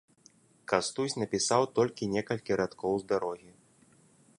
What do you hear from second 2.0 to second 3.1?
некалькі радкоў